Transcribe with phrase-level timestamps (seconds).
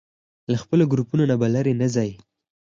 [0.51, 2.11] له خپلو ګروپونو نه به لرې نه ځئ.